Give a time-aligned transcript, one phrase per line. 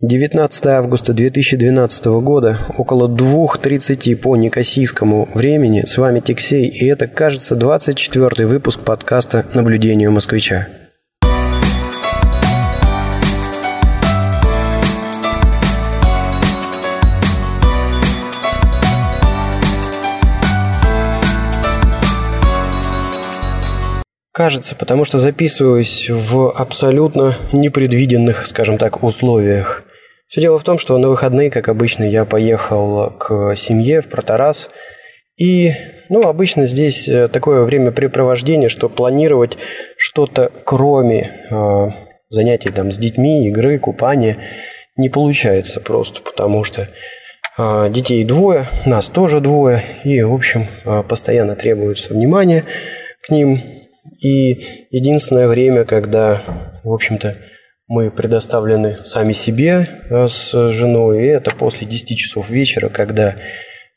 [0.00, 5.84] 19 августа 2012 года, около 2.30 по некосийскому времени.
[5.86, 10.66] С вами Тиксей, и это, кажется, 24 выпуск подкаста «Наблюдение москвича».
[24.34, 29.84] Кажется, потому что записываюсь в абсолютно непредвиденных, скажем так, условиях.
[30.26, 34.70] Все дело в том, что на выходные, как обычно, я поехал к семье в Протарас.
[35.36, 35.70] И,
[36.08, 39.56] ну, обычно здесь э, такое времяпрепровождение, что планировать
[39.96, 41.88] что-то кроме э,
[42.28, 44.38] занятий там с детьми, игры, купания
[44.96, 46.88] не получается просто, потому что
[47.56, 52.64] э, детей двое, нас тоже двое, и, в общем, э, постоянно требуется внимание
[53.24, 53.83] к ним.
[54.20, 56.42] И единственное время, когда,
[56.82, 57.36] в общем-то,
[57.86, 63.36] мы предоставлены сами себе э, с женой, и это после 10 часов вечера, когда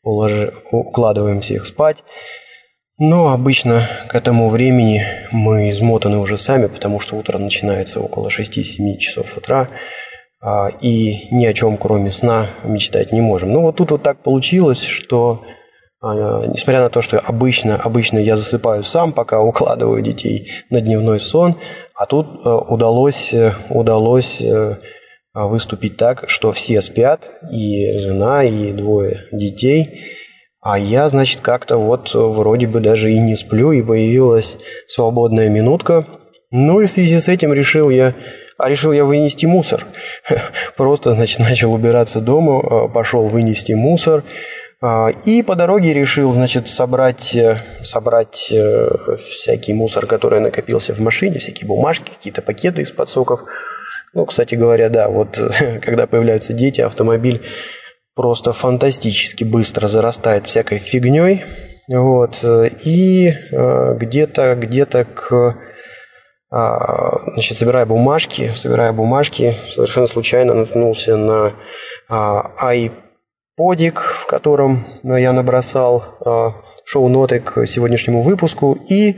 [0.04, 0.32] улож...
[0.72, 2.04] укладываем всех спать.
[3.00, 8.98] Но обычно к этому времени мы измотаны уже сами, потому что утро начинается около 6-7
[8.98, 9.68] часов утра,
[10.42, 13.54] а, и ни о чем, кроме сна, мечтать не можем.
[13.54, 15.44] Но вот тут вот так получилось, что
[16.02, 21.56] несмотря на то, что обычно, обычно я засыпаю сам, пока укладываю детей на дневной сон,
[21.96, 24.76] а тут э, удалось, э, удалось э,
[25.34, 30.02] выступить так, что все спят, и жена, и двое детей,
[30.62, 36.06] а я, значит, как-то вот вроде бы даже и не сплю, и появилась свободная минутка.
[36.52, 38.14] Ну и в связи с этим решил я,
[38.58, 39.86] а решил я вынести мусор.
[40.78, 44.67] Просто, значит, начал убираться дома, пошел вынести мусор, а,
[45.26, 48.90] и по дороге решил, значит, собрать, э, собрать э,
[49.28, 53.42] всякий мусор, который накопился в машине, всякие бумажки, какие-то пакеты из-под соков.
[54.14, 55.40] Ну, кстати говоря, да, вот
[55.82, 57.42] когда появляются дети, автомобиль
[58.14, 61.44] просто фантастически быстро зарастает всякой фигней.
[61.88, 62.46] Вот.
[62.84, 65.58] И э, где-то, где-то к
[66.50, 71.54] а, значит, собирая бумажки, собирая бумажки, совершенно случайно наткнулся на
[72.10, 73.07] iPad
[73.58, 76.52] подик, в котором э, я набросал э,
[76.86, 78.78] шоу-ноты к сегодняшнему выпуску.
[78.88, 79.18] И,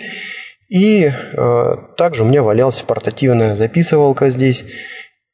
[0.69, 4.63] и э, также у меня валялась портативная записывалка здесь.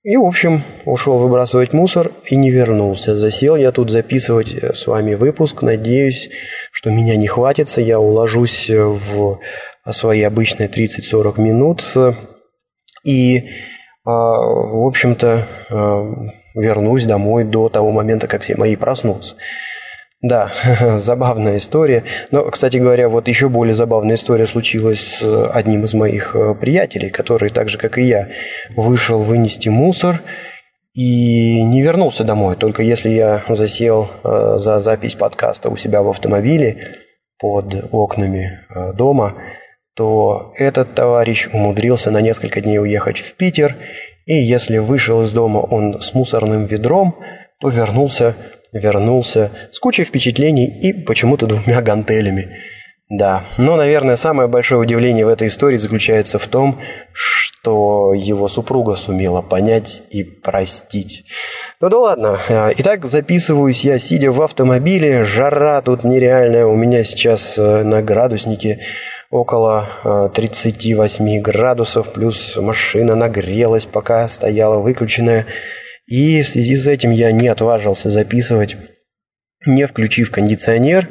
[0.03, 3.15] И, в общем, ушел выбрасывать мусор и не вернулся.
[3.15, 5.61] Засел я тут записывать с вами выпуск.
[5.61, 6.29] Надеюсь,
[6.71, 7.81] что меня не хватится.
[7.81, 9.39] Я уложусь в
[9.89, 11.83] свои обычные 30-40 минут.
[13.03, 13.49] И,
[14.03, 15.47] в общем-то,
[16.55, 19.35] вернусь домой до того момента, как все мои проснутся.
[20.21, 20.51] Да,
[20.97, 22.03] забавная история.
[22.31, 27.09] Но, кстати говоря, вот еще более забавная история случилась с одним из моих э, приятелей,
[27.09, 28.29] который, так же как и я,
[28.75, 30.21] вышел вынести мусор
[30.95, 32.55] и не вернулся домой.
[32.55, 36.95] Только если я засел э, за запись подкаста у себя в автомобиле
[37.37, 39.35] под окнами э, дома,
[39.93, 43.75] то этот товарищ умудрился на несколько дней уехать в Питер
[44.25, 47.17] и если вышел из дома он с мусорным ведром,
[47.59, 48.35] то вернулся,
[48.73, 52.49] вернулся с кучей впечатлений и почему-то двумя гантелями.
[53.07, 56.79] Да, но, наверное, самое большое удивление в этой истории заключается в том,
[57.13, 61.23] что его супруга сумела понять и простить.
[61.79, 62.39] Ну да ладно.
[62.77, 65.23] Итак, записываюсь я, сидя в автомобиле.
[65.23, 66.65] Жара тут нереальная.
[66.65, 68.79] У меня сейчас э, на градуснике
[69.29, 75.45] около 38 э, градусов, плюс машина нагрелась, пока стояла выключенная.
[76.07, 78.77] И в связи с этим я не отважился записывать,
[79.65, 81.09] не включив кондиционер.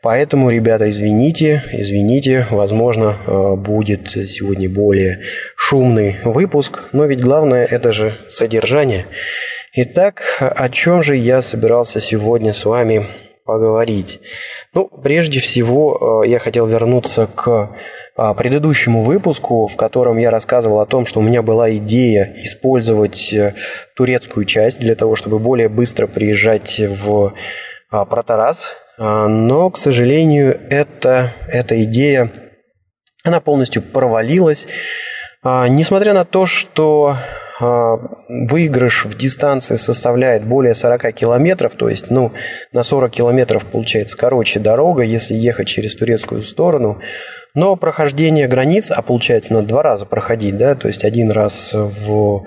[0.00, 5.20] Поэтому, ребята, извините, извините, возможно, э, будет сегодня более
[5.56, 9.06] шумный выпуск, но ведь главное это же содержание.
[9.74, 13.06] Итак, о чем же я собирался сегодня с вами
[13.48, 14.20] поговорить.
[14.74, 17.70] Ну, прежде всего, э, я хотел вернуться к
[18.14, 23.32] а, предыдущему выпуску, в котором я рассказывал о том, что у меня была идея использовать
[23.32, 23.54] э,
[23.96, 27.32] турецкую часть для того, чтобы более быстро приезжать в
[27.90, 28.74] а, Протарас.
[28.98, 32.30] А, но, к сожалению, эта, эта идея
[33.24, 34.66] она полностью провалилась.
[35.44, 37.16] Несмотря на то, что
[37.60, 42.32] выигрыш в дистанции составляет более 40 километров, то есть ну,
[42.72, 47.00] на 40 километров получается короче дорога, если ехать через турецкую сторону.
[47.54, 52.44] Но прохождение границ, а получается надо два раза проходить, да, то есть один раз в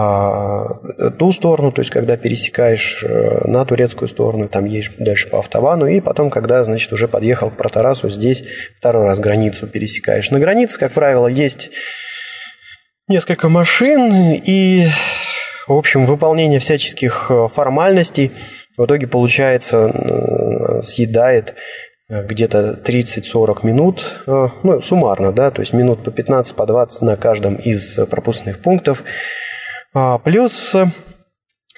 [0.00, 0.76] а,
[1.18, 5.88] ту сторону, то есть когда пересекаешь э, на турецкую сторону, там едешь дальше по автобану,
[5.88, 8.44] и потом, когда, значит, уже подъехал к Протарасу, здесь
[8.76, 10.30] второй раз границу пересекаешь.
[10.30, 11.70] На границе, как правило, есть
[13.08, 14.88] несколько машин, и
[15.66, 18.32] В общем, выполнение всяческих формальностей
[18.76, 21.56] в итоге получается съедает
[22.08, 27.56] где-то 30-40 минут, ну, суммарно, да, то есть минут по 15, по 20 на каждом
[27.56, 29.02] из пропускных пунктов.
[29.92, 30.74] А, плюс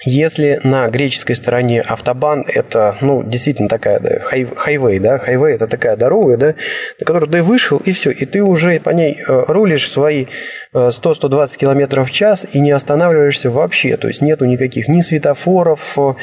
[0.03, 5.67] если на греческой стороне автобан это, ну, действительно такая, да, хай, хайвей, да, хайвей это
[5.67, 6.55] такая дорога, да,
[6.99, 10.25] на которую ты вышел, и все, и ты уже по ней э, рулишь свои
[10.73, 15.97] 100-120 э, км в час и не останавливаешься вообще, то есть нету никаких ни светофоров,
[15.97, 16.13] э,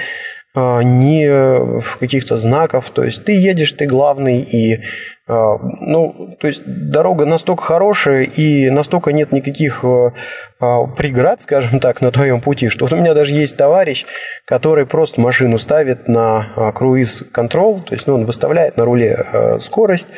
[0.83, 4.81] ни каких-то знаков, то есть ты едешь, ты главный, и а,
[5.29, 10.15] ну, то есть дорога настолько хорошая и настолько нет никаких а,
[10.59, 14.07] а, преград, скажем так, на твоем пути, что вот у меня даже есть товарищ,
[14.47, 19.19] который просто машину ставит на круиз-контрол, то есть ну, он выставляет на руле
[19.59, 20.09] скорость,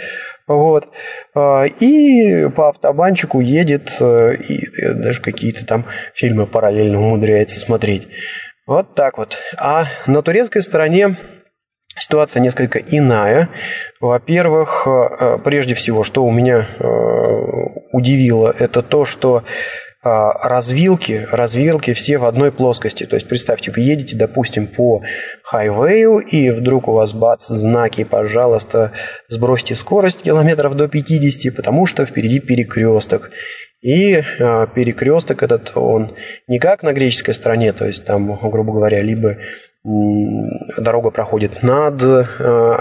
[0.46, 0.88] вот.
[1.80, 4.60] И по автобанчику едет, и
[4.94, 5.84] даже какие-то там
[6.14, 8.08] фильмы параллельно умудряется смотреть.
[8.66, 9.38] Вот так вот.
[9.56, 11.16] А на турецкой стороне
[11.98, 13.48] ситуация несколько иная.
[14.00, 16.84] Во-первых, э, прежде всего, что у меня э,
[17.92, 20.08] удивило, это то, что э,
[20.44, 23.06] развилки, развилки все в одной плоскости.
[23.06, 25.02] То есть представьте, вы едете, допустим, по
[25.42, 28.92] хайвею, и вдруг у вас бац, знаки, пожалуйста,
[29.28, 33.30] сбросьте скорость километров до 50, потому что впереди перекресток.
[33.82, 34.22] И
[34.74, 36.14] перекресток этот, он
[36.46, 39.38] не как на греческой стороне, то есть там, грубо говоря, либо
[39.82, 42.22] дорога проходит над э,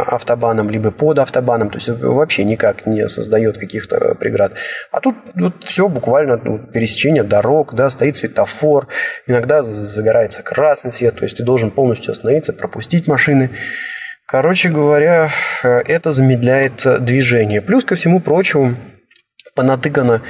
[0.08, 4.54] автобаном, либо под автобаном, то есть вообще никак не создает каких-то преград.
[4.92, 8.88] А тут вот все буквально ну, пересечение дорог, да, стоит светофор,
[9.28, 13.52] иногда загорается красный свет, то есть ты должен полностью остановиться, пропустить машины.
[14.28, 15.30] Короче говоря,
[15.64, 17.62] э, это замедляет движение.
[17.62, 18.76] Плюс ко всему прочему,
[19.56, 20.22] понатыкано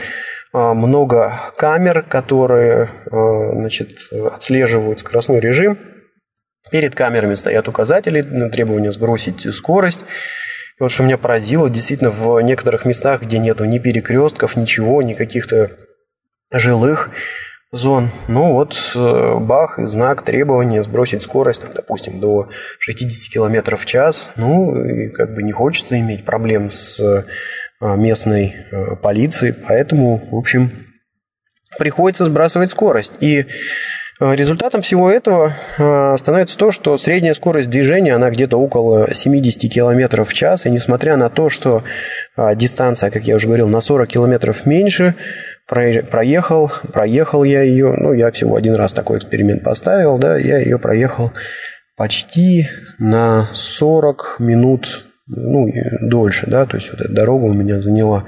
[0.54, 5.80] э, много камер, которые значит, отслеживают скоростной режим–
[6.72, 10.02] Перед камерами стоят указатели на требование сбросить скорость.
[10.02, 15.14] И вот что меня поразило, действительно, в некоторых местах, где нету ни перекрестков, ничего, ни
[15.14, 15.72] каких-то
[16.52, 17.10] жилых
[17.72, 23.78] зон, ну вот э, бах, и знак требования сбросить скорость, там, допустим, до 60 км
[23.78, 24.32] в час.
[24.36, 27.26] Ну, и как бы не хочется иметь проблем с э,
[27.80, 30.72] местной э, полицией, поэтому, в общем,
[31.78, 33.14] приходится сбрасывать скорость.
[33.22, 33.46] И
[34.20, 40.24] результатом всего этого э, становится то, что средняя скорость движения, она где-то около 70 км
[40.26, 41.84] в час, и несмотря на то, что
[42.36, 45.16] э, дистанция, как я уже говорил, на 40 км меньше,
[45.66, 50.80] проехал, проехал я ее, ну, я всего один раз такой эксперимент поставил, да, я ее
[50.80, 51.32] проехал
[51.96, 52.68] почти
[52.98, 55.68] на 40 минут, ну,
[56.02, 58.26] дольше, да, то есть вот эта дорога у меня заняла.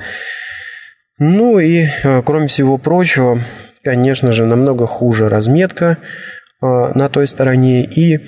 [1.19, 1.85] Ну и,
[2.25, 3.39] кроме всего прочего,
[3.83, 5.97] конечно же, намного хуже разметка
[6.61, 8.19] а, на той стороне и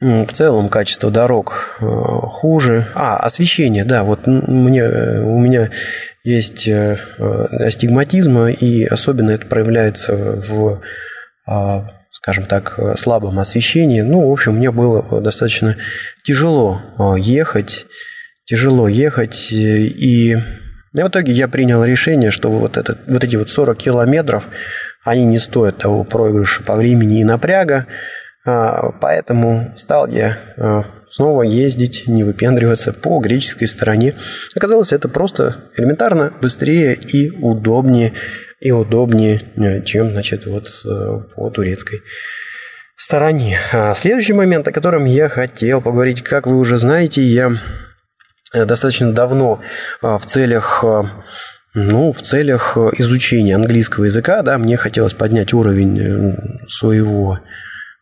[0.00, 2.86] в целом качество дорог а, хуже.
[2.94, 5.70] А, освещение, да, вот мне, у меня
[6.22, 10.82] есть э, астигматизм, и особенно это проявляется в,
[11.46, 14.02] а, скажем так, слабом освещении.
[14.02, 15.76] Ну, в общем, мне было достаточно
[16.22, 16.82] тяжело
[17.16, 17.86] ехать,
[18.44, 20.36] тяжело ехать, и
[20.94, 24.48] и в итоге я принял решение, что вот, этот, вот эти вот 40 километров,
[25.04, 27.86] они не стоят того проигрыша по времени и напряга,
[28.44, 34.14] а, поэтому стал я а, снова ездить, не выпендриваться по греческой стороне.
[34.54, 38.14] Оказалось, это просто элементарно быстрее и удобнее,
[38.60, 42.02] и удобнее, э, чем, значит, вот э, по турецкой
[42.96, 43.58] стороне.
[43.72, 47.52] А следующий момент, о котором я хотел поговорить, как вы уже знаете, я
[48.52, 49.60] достаточно давно
[50.02, 51.04] а, в целях а,
[51.74, 57.40] ну, в целях изучения английского языка, да, мне хотелось поднять уровень э, своего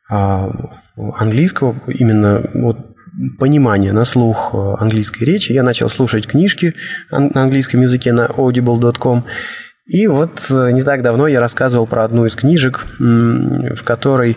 [0.08, 0.48] а,
[0.96, 2.78] английского, именно вот
[3.38, 5.52] понимания на слух английской речи.
[5.52, 6.74] Я начал слушать книжки
[7.10, 9.26] на английском языке на audible.com.
[9.86, 14.36] И вот э, не так давно я рассказывал про одну из книжек, в которой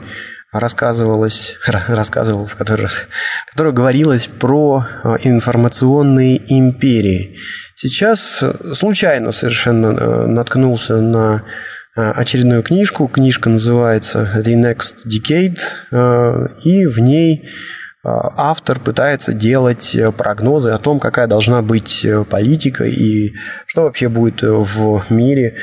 [0.51, 1.55] рассказывалось,
[1.87, 2.87] рассказывал, в которой,
[3.71, 7.37] говорилось про э, информационные империи.
[7.75, 11.43] Сейчас случайно совершенно э, наткнулся на
[11.95, 13.07] э, очередную книжку.
[13.07, 17.47] Книжка называется The Next Decade, и в ней
[18.03, 23.33] автор пытается делать прогнозы о том, какая должна быть политика и
[23.67, 25.57] что вообще будет в мире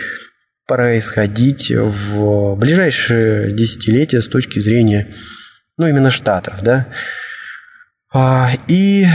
[0.67, 5.09] происходить в ближайшие десятилетия с точки зрения,
[5.79, 6.87] ну, именно Штатов, да.
[8.13, 9.07] А, и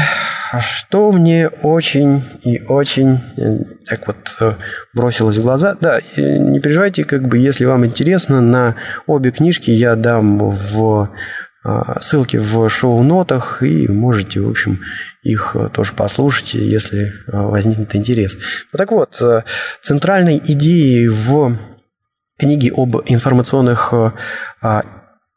[0.60, 4.54] что мне очень и очень э, так вот э,
[4.94, 8.76] бросилось в глаза, да, не переживайте, как бы, если вам интересно, на
[9.08, 11.10] обе книжки я дам в
[12.02, 14.80] ссылки в шоу-нотах, и можете, в общем,
[15.22, 18.38] их э, тоже послушать, если возникнет интерес.
[18.74, 19.22] Ну, так вот,
[19.82, 21.58] центральной идеей в
[22.40, 24.82] книге об информационных а,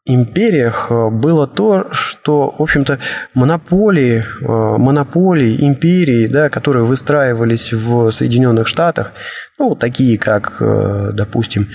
[0.05, 2.99] империях э, было то, что, в общем-то,
[3.33, 9.13] монополии, э, монополии, империи, да, которые выстраивались в Соединенных Штатах,
[9.57, 11.69] ну, такие как, э, допустим,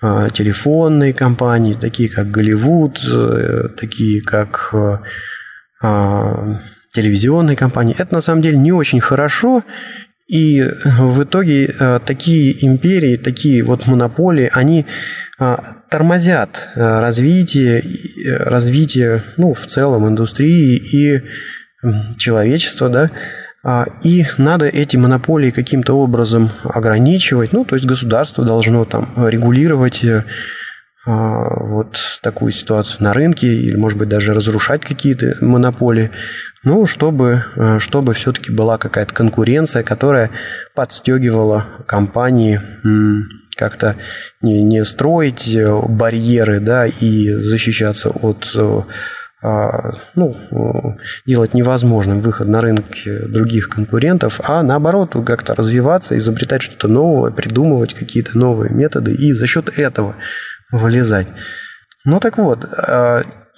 [0.00, 3.00] телефонные компании, такие как Голливуд,
[3.76, 4.74] такие как
[6.90, 9.62] телевизионные компании, это на самом деле не очень хорошо,
[10.28, 11.74] и в итоге
[12.04, 14.86] такие империи, такие вот монополии, они
[15.90, 21.22] тормозят э, развитие, э, развитие ну, в целом индустрии и
[22.16, 23.10] человечества, да,
[24.02, 30.24] и надо эти монополии каким-то образом ограничивать, ну, то есть государство должно там регулировать э,
[31.04, 36.10] а, вот такую ситуацию на рынке или, может быть, даже разрушать какие-то монополии,
[36.62, 37.44] ну, чтобы,
[37.78, 40.30] чтобы все-таки была какая-то конкуренция, которая
[40.74, 42.60] подстегивала компании
[43.56, 43.96] как-то
[44.42, 48.84] не, не строить э, барьеры, да, и защищаться от э, а,
[49.42, 56.88] ну, э, делать невозможным выход на рынке других конкурентов, а наоборот как-то развиваться, изобретать что-то
[56.88, 60.16] новое, придумывать какие-то новые методы и за счет этого
[60.72, 61.28] вылезать.
[62.04, 62.66] Ну так вот,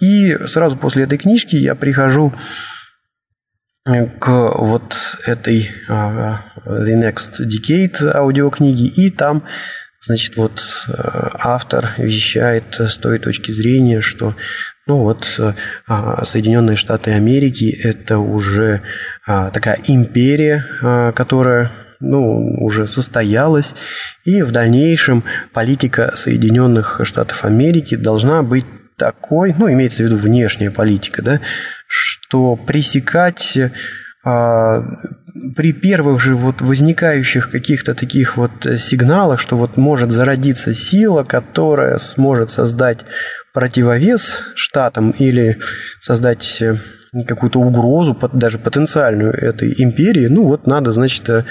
[0.00, 2.32] и сразу после этой книжки я прихожу
[3.84, 9.44] к вот этой The Next Decade аудиокниги, и там
[10.00, 10.92] Значит, вот э,
[11.34, 14.36] автор вещает с той точки зрения, что
[14.88, 15.52] ну вот э,
[15.86, 18.80] а, Соединенные Штаты Америки– это уже
[19.26, 23.74] а, такая империя, а, которая ну, уже состоялась,
[24.24, 28.64] и в дальнейшем политика Соединенных Штатов Америки должна быть
[28.96, 31.40] такой, ну, имеется в виду внешняя политика, да,
[31.86, 33.56] что пресекать
[35.56, 41.98] при первых же вот возникающих каких-то таких вот сигналах, что вот может зародиться сила, которая
[41.98, 43.04] сможет создать
[43.54, 45.58] противовес штатам или
[46.00, 46.76] создать э,
[47.26, 51.44] какую-то угрозу, даже потенциальную этой империи, ну вот надо, значит, э,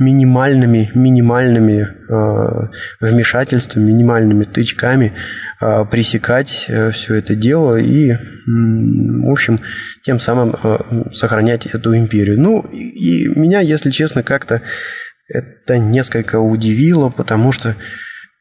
[0.00, 2.68] минимальными, минимальными э,
[3.00, 5.12] вмешательствами, минимальными тычками
[5.60, 8.12] э, пресекать э, все это дело и,
[8.46, 9.60] в общем,
[10.02, 10.78] тем самым э,
[11.12, 12.40] сохранять эту империю.
[12.40, 14.62] Ну, и меня, если честно, как-то
[15.28, 17.76] это несколько удивило, потому что,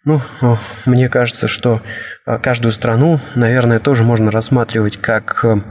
[0.10, 1.82] ну, э, мне кажется, что
[2.26, 5.62] э, каждую страну, наверное, тоже можно рассматривать как э,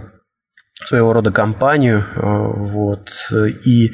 [0.85, 3.11] своего рода компанию, э, вот,
[3.65, 3.93] и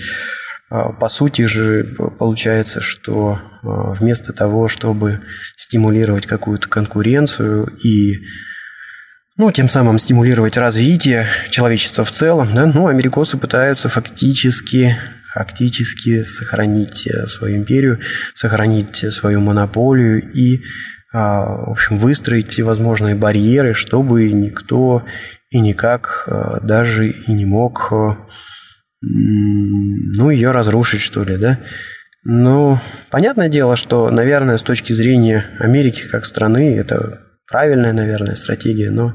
[0.71, 1.85] а, по сути же
[2.19, 5.21] получается, что а, вместо того, чтобы
[5.57, 8.25] стимулировать какую-то конкуренцию и
[9.37, 14.97] ну, тем самым стимулировать развитие человечества в целом, да, ну, америкосы пытаются фактически,
[15.35, 17.99] фактически сохранить э, свою империю,
[18.35, 20.63] сохранить свою монополию и,
[21.13, 25.05] а, в общем, выстроить всевозможные барьеры, чтобы никто
[25.51, 26.29] и никак
[26.63, 27.93] даже и не мог
[29.01, 31.59] ну, ее разрушить, что ли, да?
[32.25, 38.91] Ну, понятное дело, что, наверное, с точки зрения Америки как страны, это правильная, наверное, стратегия,
[38.91, 39.15] но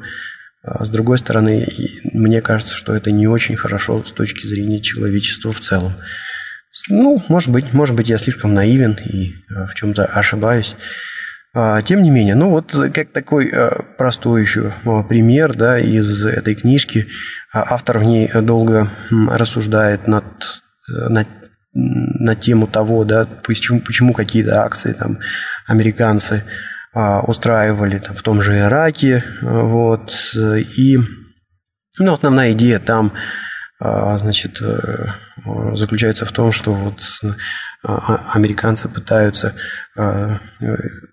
[0.62, 1.68] а, с другой стороны,
[2.20, 5.94] мне кажется, что это не очень хорошо с точки зрения человечества в целом.
[6.90, 10.76] Ну, может быть, может быть, я слишком наивен и а, в чем-то ошибаюсь.
[11.54, 13.52] А, тем не менее, ну вот как такой
[13.98, 14.72] простой еще
[15.08, 17.08] пример да, из этой книжки,
[17.52, 20.26] автор в ней долго рассуждает над,
[20.88, 21.28] над,
[21.74, 25.18] на тему того, да, почему, почему какие-то акции там
[25.66, 26.44] американцы
[26.94, 29.24] устраивали там, в том же Ираке.
[29.42, 31.00] Вот, и
[32.00, 33.14] ну, основная идея там
[33.82, 35.08] значит, э,
[35.76, 37.00] заключается в том, что вот
[37.82, 39.56] а, американцы пытаются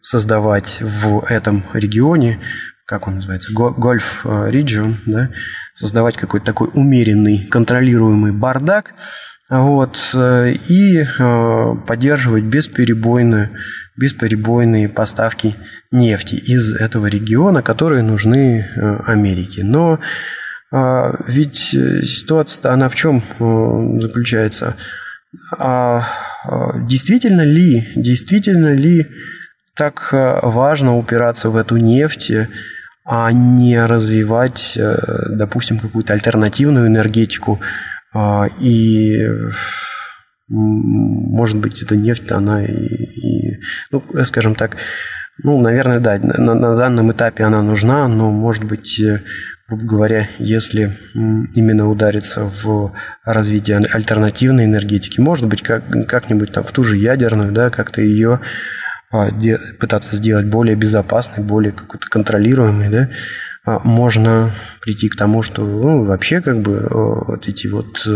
[0.02, 2.40] создавать в этом регионе,
[2.84, 5.30] как он называется, гольф регион, да,
[5.76, 8.94] создавать какой-то такой умеренный, контролируемый бардак,
[9.48, 13.50] вот, э, и э, поддерживать бесперебойные,
[13.96, 15.54] бесперебойные поставки
[15.92, 19.62] нефти из этого региона, которые нужны э, Америке.
[19.62, 20.00] Но
[20.72, 23.22] ведь ситуация-то она в чем
[24.00, 24.76] заключается?
[25.58, 26.02] А
[26.88, 29.06] действительно ли, действительно ли
[29.76, 32.32] так важно упираться в эту нефть,
[33.04, 34.76] а не развивать,
[35.28, 37.60] допустим, какую-то альтернативную энергетику.
[38.58, 39.28] И
[40.48, 44.76] может быть, эта нефть, она и, и ну, скажем так,
[45.42, 49.22] ну, наверное, да, на, на данном этапе она нужна, но, может быть, э,
[49.68, 52.92] грубо говоря, если именно удариться в
[53.24, 58.40] развитие альтернативной энергетики, может быть, как, как-нибудь там в ту же ядерную, да, как-то ее
[59.10, 59.28] а,
[59.80, 63.10] пытаться сделать более безопасной, более какой-то контролируемой, да,
[63.64, 68.06] а, можно прийти к тому, что ну, вообще как бы вот эти вот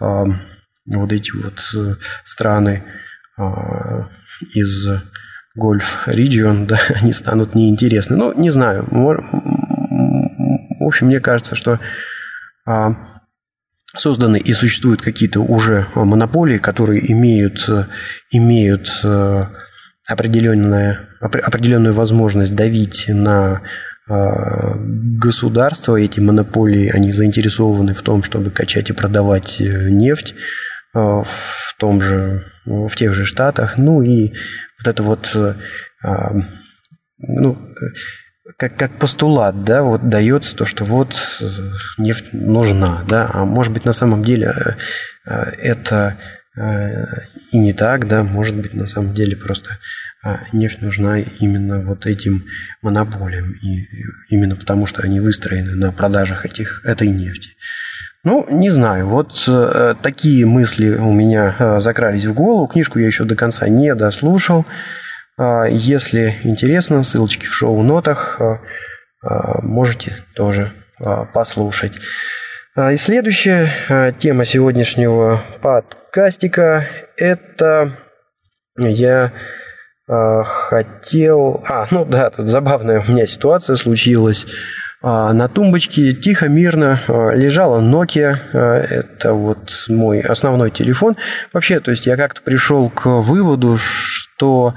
[0.00, 0.24] а,
[0.86, 2.82] вот эти вот э, страны
[4.52, 4.88] из
[5.54, 8.16] гольф регион, да, они станут неинтересны.
[8.16, 8.86] Ну, не знаю.
[10.84, 11.80] В общем, мне кажется, что
[12.66, 12.94] а,
[13.94, 17.68] созданы и существуют какие-то уже монополии, которые имеют,
[18.30, 19.46] имеют э,
[20.08, 23.62] определенная, определенную возможность давить на
[24.08, 30.34] а, государство, эти монополии, они заинтересованы в том, чтобы качать и продавать э, нефть.
[30.94, 33.78] Э, в том же, в тех же Штатах.
[33.78, 34.32] Ну и
[34.78, 35.54] вот это вот, э,
[36.04, 36.32] а,
[37.18, 37.58] ну,
[38.56, 41.16] как, как постулат, да, вот дается то, что вот
[41.98, 44.76] нефть нужна, да, а может быть на самом деле
[45.26, 46.16] э, это
[47.50, 49.78] и не так, да, может быть на самом деле просто
[50.52, 52.44] нефть нужна именно вот этим
[52.82, 53.86] монополиям, и
[54.28, 57.56] именно потому, что они выстроены на продажах этих, этой нефти.
[58.24, 59.08] Ну, не знаю.
[59.08, 62.68] Вот э, такие мысли у меня э, закрались в голову.
[62.68, 64.64] Книжку я еще до конца не дослушал.
[65.38, 68.40] Э, если интересно, ссылочки в шоу-нотах.
[68.40, 68.44] Э,
[69.24, 70.72] э, можете тоже
[71.34, 71.94] послушать.
[72.76, 76.86] И следующая тема сегодняшнего подкастика–
[77.16, 77.90] это
[78.76, 79.32] я
[80.06, 81.64] хотел...
[81.68, 84.46] А, ну да, тут забавная у меня ситуация случилась.
[85.02, 88.36] А, на тумбочке тихо, мирно а, лежала Nokia.
[88.52, 91.16] А, это вот мой основной телефон.
[91.52, 94.74] Вообще, то есть я как-то пришел к выводу, что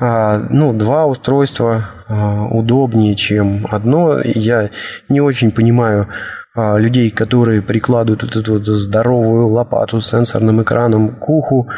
[0.00, 4.20] ну, два устройства удобнее, чем одно.
[4.22, 4.70] Я
[5.08, 6.08] не очень понимаю
[6.54, 11.68] людей, которые прикладывают вот эту вот здоровую лопату с сенсорным экраном к уху.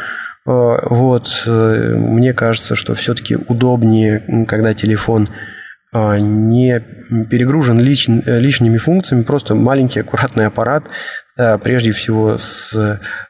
[0.45, 5.60] Вот, э, мне кажется, что все-таки удобнее, когда телефон а,
[5.93, 6.79] не
[7.29, 10.85] перегружен лиш, лишними функциями, просто маленький аккуратный аппарат,
[11.37, 12.73] а, прежде всего с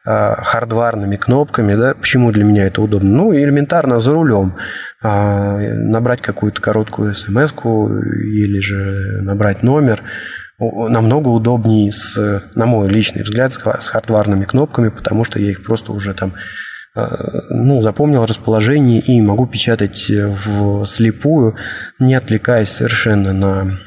[0.06, 1.74] а, хардварными кнопками.
[1.74, 1.96] Да?
[1.96, 3.10] Почему для меня это удобно?
[3.10, 4.56] Ну, элементарно за рулем.
[5.02, 10.04] Набрать какую-то короткую смс или же набрать номер
[10.60, 15.92] намного удобнее, с, на мой личный взгляд, с хардварными кнопками, потому что я их просто
[15.92, 16.38] уже там Э,
[16.94, 21.56] ну, запомнил расположение и могу печатать в слепую,
[22.00, 23.78] не отвлекаясь совершенно на,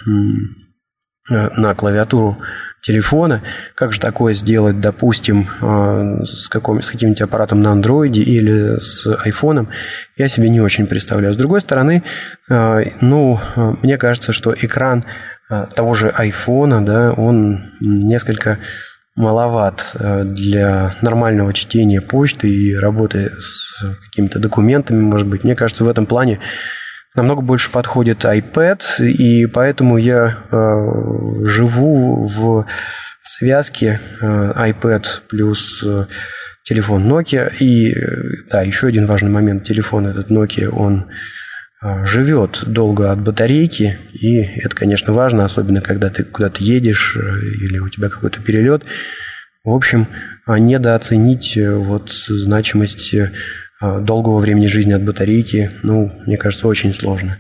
[1.31, 2.38] э, на клавиатуру
[2.81, 3.43] телефона.
[3.75, 9.07] Как же такое сделать, допустим, э, с, каком, с каким-нибудь аппаратом на андроиде или с
[9.23, 9.69] айфоном,
[10.17, 11.35] я себе не очень представляю.
[11.35, 12.03] С другой стороны,
[12.49, 13.40] ну,
[13.83, 15.05] мне кажется, что экран
[15.49, 18.59] того же айфона, да, он несколько
[19.16, 25.44] маловат э, для нормального чтения почты и работы с какими-то документами, может быть.
[25.44, 26.40] Мне кажется, в этом плане
[27.14, 32.66] намного больше подходит iPad, и поэтому я э, живу в
[33.22, 36.07] связке э, iPad плюс э,
[36.64, 37.53] телефон Nokia.
[37.61, 38.07] И э,
[38.50, 39.64] да, еще один важный момент.
[39.64, 41.07] Телефон этот Nokia, он
[42.05, 47.20] живет долго от батарейки, и это, конечно, важно, особенно когда ты куда-то едешь э,
[47.66, 48.85] или у тебя какой-то перелет.
[49.64, 50.07] В общем,
[50.47, 53.31] а, недооценить э, вот значимость э,
[54.01, 57.37] долгого времени жизни от батарейки, ну, мне кажется, очень сложно.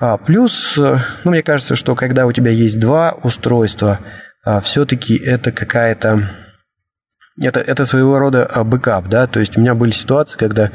[0.00, 4.00] А плюс, ну, мне кажется, что когда у тебя есть два устройства,
[4.62, 6.30] все-таки это какая-то...
[7.40, 10.70] Это, это своего рода бэкап, да, то есть у меня были ситуации, когда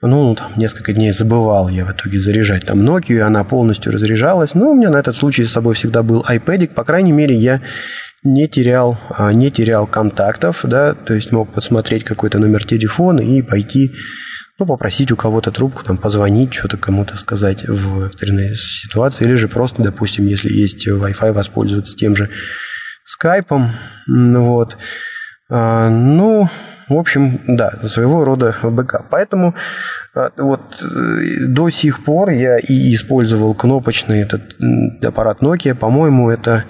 [0.00, 4.54] ну, там, несколько дней забывал я в итоге заряжать там Nokia, и она полностью разряжалась.
[4.54, 6.68] Но у меня на этот случай с собой всегда был iPad.
[6.68, 7.60] По крайней мере, я
[8.22, 13.42] не терял, а, не терял контактов, да, то есть мог посмотреть какой-то номер телефона и
[13.42, 13.92] пойти,
[14.58, 19.48] ну, попросить у кого-то трубку, там, позвонить, что-то кому-то сказать в экстренной ситуации, или же
[19.48, 22.30] просто, допустим, если есть Wi-Fi, воспользоваться тем же
[23.04, 23.72] скайпом,
[24.06, 24.76] вот.
[25.50, 26.48] А, ну,
[26.88, 29.06] в общем, да, своего рода бэкап.
[29.10, 29.54] Поэтому
[30.14, 34.42] а, вот э, до сих пор я и использовал кнопочный этот
[35.02, 35.74] аппарат Nokia.
[35.74, 36.64] По-моему, это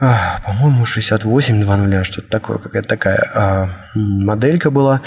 [0.00, 5.02] а, по-моему, 6800, что-то такое, какая-то такая моделька была.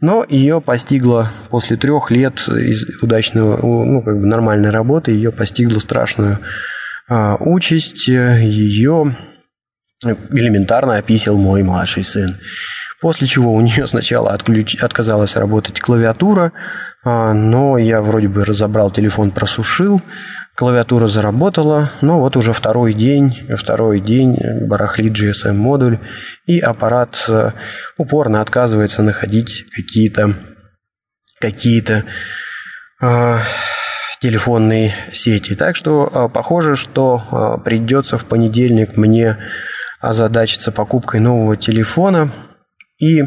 [0.00, 5.80] Но ее постигло после трех лет из удачного, ну, как бы нормальной работы, ее постигло
[5.80, 6.38] страшную
[7.40, 9.16] участь ее
[10.02, 12.38] элементарно описал мой младший сын.
[13.00, 14.74] После чего у нее сначала отключ...
[14.76, 16.52] отказалась работать клавиатура,
[17.04, 20.02] а, но я вроде бы разобрал телефон, просушил,
[20.56, 25.98] клавиатура заработала, но вот уже второй день, второй день барахлит GSM-модуль,
[26.46, 27.52] и аппарат э,
[27.96, 30.34] упорно отказывается находить какие-то
[31.40, 32.04] какие-то
[33.00, 33.38] э,
[34.20, 35.54] телефонные сети.
[35.54, 39.38] Так что э, похоже, что э, придется в понедельник мне
[40.00, 42.32] озадачиться покупкой нового телефона.
[42.98, 43.24] И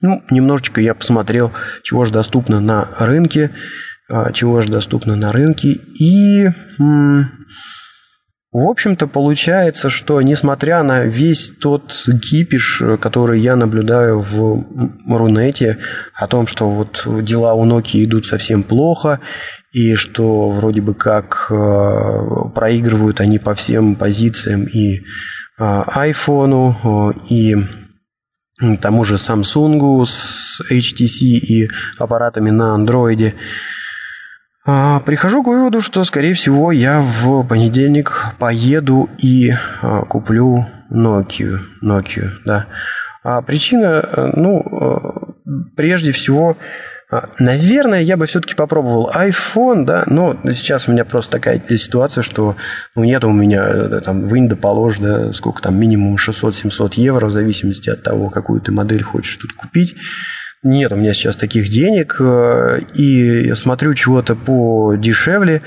[0.00, 3.50] ну, немножечко я посмотрел, чего же доступно на рынке,
[4.10, 5.78] э, чего же доступно на рынке.
[5.98, 6.48] И
[8.54, 11.92] в общем-то, получается, что несмотря на весь тот
[12.22, 14.64] кипиш, который я наблюдаю в
[15.08, 15.78] Рунете,
[16.14, 19.18] о том, что вот дела у Nokia идут совсем плохо,
[19.72, 25.02] и что вроде бы как э, проигрывают они по всем позициям и
[25.58, 27.56] iPhone, э, и
[28.80, 33.34] тому же Samsung с HTC и аппаратами на андроиде–
[34.66, 39.50] а, прихожу к выводу, что, скорее всего, я в понедельник поеду и
[39.82, 41.58] а, куплю Nokia.
[41.82, 42.66] Nokia да.
[43.22, 46.56] А причина, э, ну, э, прежде всего,
[47.38, 52.56] Наверное, я бы все-таки попробовал iPhone, да, но сейчас у меня просто такая ситуация, что
[52.94, 57.26] ну, нет у меня да, там вынь да положь, да, сколько там, минимум 600-700 евро,
[57.26, 59.96] в зависимости от того, какую ты модель хочешь тут купить.
[60.64, 65.60] Нет у меня сейчас таких денег, э, и я смотрю чего-то подешевле,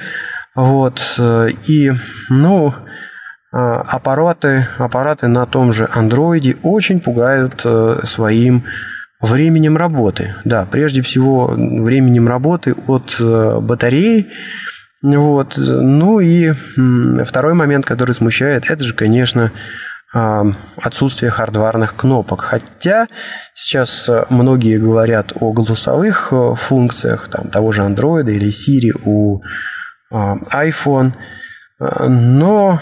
[0.55, 1.93] вот, э, и,
[2.29, 7.63] ну, э, аппараты, аппараты на том же андроиде очень пугают
[8.03, 8.63] своим
[9.21, 10.35] временем работы.
[10.45, 14.27] Да, прежде всего временем работы от батареи,
[15.01, 15.53] вот.
[15.57, 16.53] Ну и
[17.25, 19.51] второй момент, который смущает, это же, конечно,
[20.13, 22.41] отсутствие хардварных кнопок.
[22.41, 23.07] Хотя
[23.53, 29.41] сейчас э, многие говорят о голосовых э, функциях там, того же Android или Siri у
[30.09, 31.11] iPhone,
[31.79, 32.79] э, но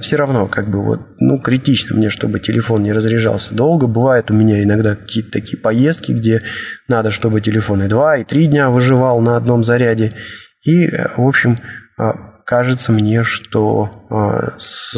[0.00, 3.86] все равно как бы вот, ну, критично мне, чтобы телефон не разряжался долго.
[3.86, 6.42] Бывает у меня иногда какие-то такие поездки, где
[6.88, 10.12] надо, чтобы телефон и два, и три дня выживал на одном заряде.
[10.64, 11.58] И, в общем,
[12.50, 14.96] кажется мне, что а, с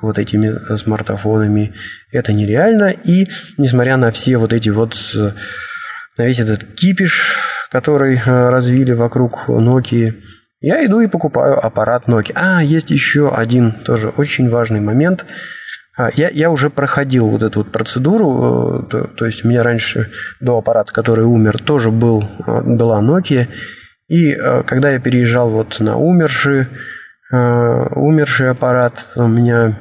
[0.00, 1.74] вот этими смартфонами
[2.12, 2.90] это нереально.
[2.90, 4.96] И несмотря на все вот эти вот,
[6.16, 7.36] на весь этот кипиш,
[7.70, 10.14] который а, развили вокруг Nokia,
[10.64, 12.32] я иду и покупаю аппарат Nokia.
[12.36, 15.26] А, есть еще один тоже очень важный момент.
[15.96, 19.62] А, я, я уже проходил вот эту вот процедуру, э, то, то есть у меня
[19.62, 23.46] раньше до аппарата, который умер, тоже был, была Nokia.
[24.08, 26.66] И э, когда я переезжал вот на умерший,
[27.30, 29.78] э, умерший аппарат, у меня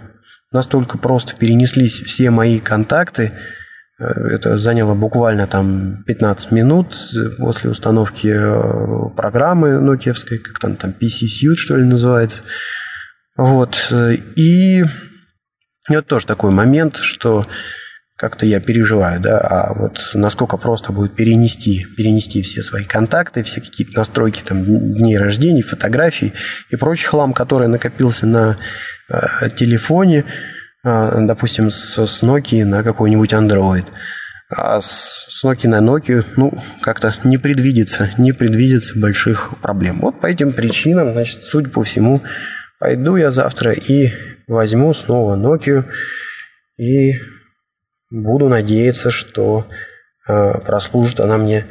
[0.52, 3.63] настолько просто перенеслись все мои контакты, э,
[4.04, 6.96] это заняло буквально там 15 минут
[7.38, 8.36] после установки
[9.16, 12.44] программы нокиевской, как там, там PC Suite, что ли, называется.
[13.36, 13.92] Вот.
[14.36, 14.84] И
[15.90, 17.46] это тоже такой момент, что
[18.16, 23.60] как-то я переживаю, да, а вот насколько просто будет перенести, перенести все свои контакты, все
[23.60, 26.32] какие-то настройки там дней рождения, фотографий
[26.70, 28.58] и прочий хлам, который накопился на
[29.10, 30.24] э, телефоне, э,
[30.84, 33.86] допустим, с, с Nokia на какой-нибудь Android.
[34.50, 40.02] А с, Nokia на Nokia, ну, как-то не предвидится, не предвидится больших проблем.
[40.02, 42.22] Вот по этим причинам, значит, судя по всему,
[42.80, 44.12] пойду я завтра и
[44.48, 45.86] возьму снова Nokia
[46.78, 47.16] и
[48.14, 49.66] Буду надеяться, что
[50.28, 51.66] э, прослужит она мне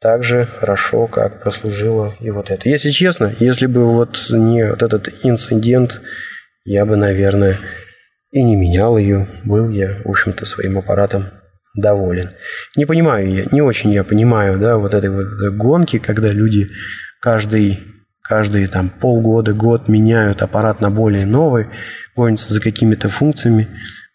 [0.00, 2.68] так же хорошо, как прослужила и вот это.
[2.68, 6.00] Если честно, если бы вот не вот этот инцидент,
[6.64, 7.58] я бы, наверное,
[8.30, 9.28] и не менял ее.
[9.44, 11.26] Был я, в общем-то, своим аппаратом
[11.76, 12.30] доволен.
[12.76, 16.68] Не понимаю я, не очень я понимаю, да, вот этой вот гонки, когда люди
[17.20, 17.80] каждый,
[18.22, 21.68] каждые там полгода, год меняют аппарат на более новый,
[22.16, 23.68] гонятся за какими-то функциями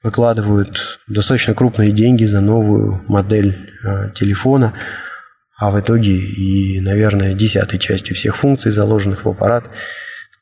[0.04, 4.74] выкладывают достаточно крупные деньги за новую модель э, телефона,
[5.58, 9.70] а в итоге и, наверное, десятой частью всех функций, заложенных в аппарат,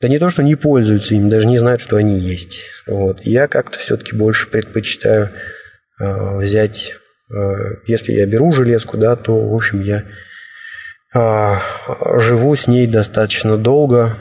[0.02, 2.62] да не то, что не пользуются им, даже не знают, что они есть.
[2.88, 3.20] Вот.
[3.22, 5.30] Я как-то все-таки больше предпочитаю
[6.00, 6.94] э, взять,
[7.32, 7.34] э,
[7.86, 10.02] если я беру железку, да, то, в общем, я
[11.14, 11.58] э,
[12.18, 14.16] живу с ней достаточно долго,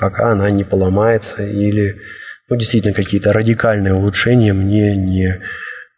[0.00, 2.00] пока она не поломается или
[2.48, 5.42] ну, действительно какие-то радикальные улучшения мне не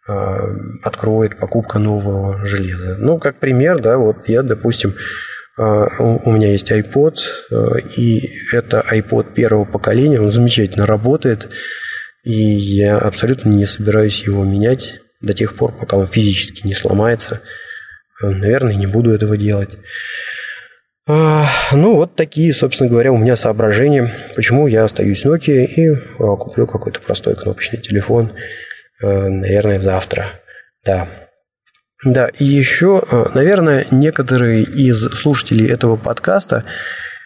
[0.09, 0.41] а,
[0.83, 2.97] откроет покупка нового железа.
[2.99, 4.95] Ну, как пример, да, вот я, допустим,
[5.61, 7.17] у меня есть iPod,
[7.97, 11.51] и это iPod первого поколения, он замечательно работает,
[12.25, 17.41] и я абсолютно не собираюсь его менять до тех пор, пока он физически не сломается.
[18.23, 19.77] Наверное, не буду этого делать.
[21.07, 26.37] А, ну, вот такие, собственно говоря, у меня соображения, почему я остаюсь Nokia и а,
[26.37, 28.33] куплю какой-то простой кнопочный телефон,
[29.03, 30.29] а, наверное, завтра.
[30.85, 31.09] Да.
[32.05, 33.03] Да, и еще,
[33.35, 36.65] наверное, некоторые из слушателей этого подкаста,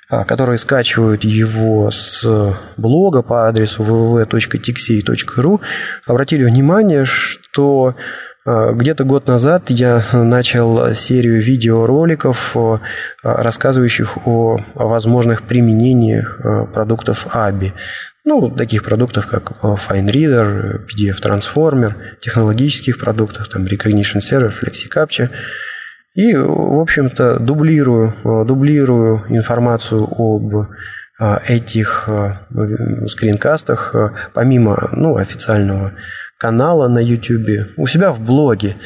[0.08, 2.24] которые скачивают его с
[2.76, 5.60] блога по адресу www.tixey.ru,
[6.06, 7.94] обратили внимание, что
[8.46, 12.54] а, где-то год назад я начал серию видеороликов,
[13.22, 17.72] рассказывающих о, возможных применениях а, продуктов ABI.
[18.26, 25.28] Ну, таких продуктов, как FineReader, PDF Transformer, технологических продуктов, там Recognition Server, FlexiCaptcha.
[26.14, 28.14] И, в общем-то, дублирую,
[28.46, 30.68] дублирую информацию об
[31.18, 32.08] а, этих
[33.08, 33.94] скринкастах,
[34.32, 35.92] помимо ну, официального
[36.38, 38.76] канала на YouTube, у себя в блоге.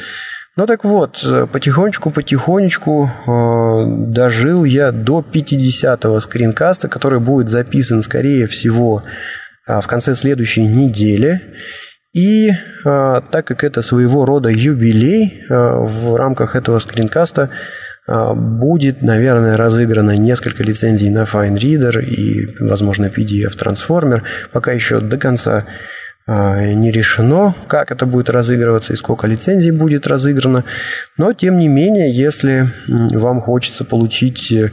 [0.59, 9.01] Ну так вот, потихонечку-потихонечку э, дожил я до 50-го скринкаста, который будет записан, скорее всего,
[9.69, 11.39] э, в конце следующей недели.
[12.13, 17.51] И э, так как это своего рода юбилей, э, в рамках этого скринкаста
[18.09, 24.23] э, будет, наверное, разыграно несколько лицензий на FineReader и, возможно, PDF Transformer.
[24.51, 25.63] Пока еще до конца
[26.29, 30.63] не решено, как это будет разыгрываться и сколько лицензий будет разыграно.
[31.17, 34.69] Но, тем не менее, если вам хочется получить э,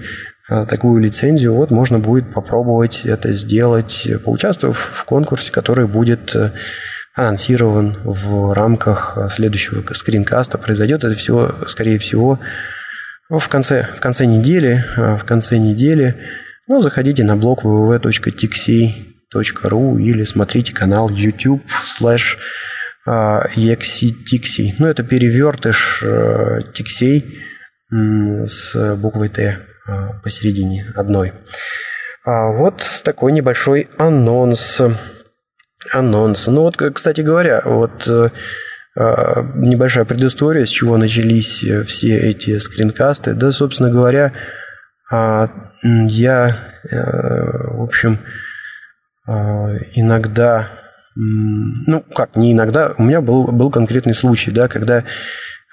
[0.67, 6.53] такую лицензию, вот можно будет попробовать это сделать, поучаствовав в конкурсе, который будет э,
[7.15, 10.59] анонсирован в рамках следующего скринкаста.
[10.59, 12.39] Произойдет это все, скорее всего,
[13.31, 14.85] в конце, в конце недели.
[14.97, 16.17] В конце недели.
[16.69, 22.37] Ну, заходите на блог www.tixey ru или смотрите канал YouTube slash
[23.07, 24.75] exitixi.
[24.79, 26.05] Ну, это перевертыш
[26.75, 27.39] тиксей
[27.91, 29.59] с буквой Т
[30.23, 31.33] посередине одной.
[32.25, 34.81] А вот такой небольшой анонс.
[35.93, 36.47] Анонс.
[36.49, 38.31] Ну вот, кстати говоря, вот э,
[39.55, 43.35] небольшая предыстория, с чего начались все эти скринкасты.
[43.35, 44.33] Да, собственно говоря,
[45.09, 45.49] а,
[45.83, 46.59] я,
[46.91, 46.97] э,
[47.75, 48.46] в общем, а,
[49.27, 50.69] иногда,
[51.15, 55.05] ну как, не иногда, у меня был, был конкретный случай, да, когда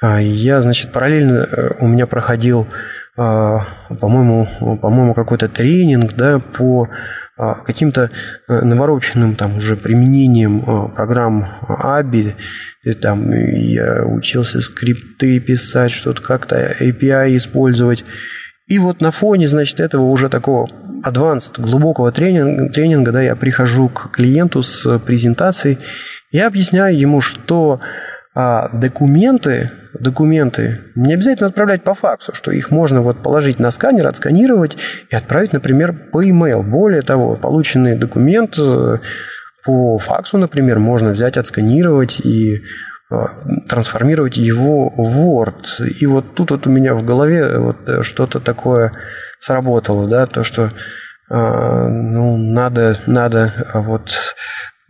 [0.03, 2.67] а, я, значит, параллельно э, у меня проходил,
[3.15, 3.61] а,
[4.01, 4.49] по-моему,
[4.81, 6.89] по-моему, какой-то тренинг, да, по
[7.65, 8.11] каким-то
[8.47, 12.35] э, навороченным там уже применением программ ABI,
[12.83, 18.05] и, там я учился скрипты писать, что-то как-то API использовать.
[18.67, 20.69] И вот на фоне, значит, этого уже такого
[21.03, 25.79] advanced, глубокого тренинга, тренинга, да, я прихожу к клиенту с презентацией,
[26.31, 27.79] я объясняю ему, что
[28.35, 34.07] а, документы, документы не обязательно отправлять по факсу, что их можно вот положить на сканер,
[34.07, 34.75] отсканировать
[35.11, 36.63] и отправить, например, по email.
[36.63, 38.97] Более того, полученный документ э,
[39.63, 42.63] по факсу, например, можно взять, отсканировать и
[43.11, 43.27] а,
[43.69, 45.87] трансформировать его в Word.
[45.99, 48.93] И вот тут вот у меня в голове вот что-то такое
[49.43, 50.71] сработало, да, то, что
[51.29, 54.15] а, ну, надо, надо вот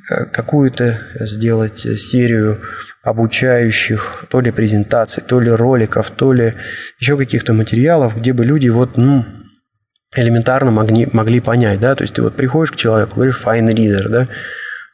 [0.10, 2.62] э, какую-то сделать серию
[3.02, 6.54] обучающих то ли презентаций, то ли роликов, то ли
[7.00, 9.26] еще каких-то материалов, где бы люди вот, ну,
[10.16, 14.08] элементарно могли, могли понять, да, то есть ты вот приходишь к человеку, говоришь fine reader,
[14.08, 14.28] да,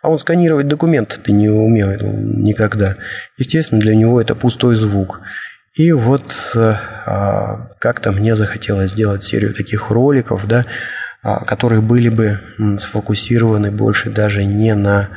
[0.02, 2.95] а он сканировать документы ты не умел никогда.
[3.38, 5.19] Естественно, для него это пустой звук.
[5.75, 10.65] И вот э, а, как-то мне захотелось сделать серию таких роликов, да,
[11.21, 12.39] а, которые были бы
[12.77, 15.10] сфокусированы больше даже не на,